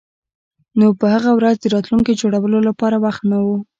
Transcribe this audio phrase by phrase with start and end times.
[0.79, 3.47] نو په هغه ورځ د راتلونکي جوړولو لپاره وخت نه و